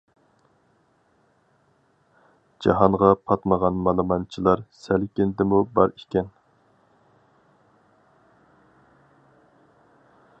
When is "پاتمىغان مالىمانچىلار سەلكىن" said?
3.31-5.35